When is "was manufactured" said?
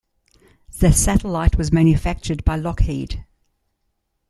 1.59-2.43